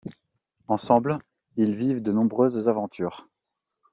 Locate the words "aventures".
2.67-3.29